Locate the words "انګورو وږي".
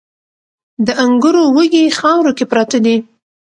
1.03-1.83